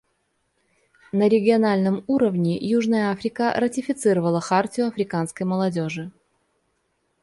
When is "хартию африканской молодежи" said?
4.41-6.09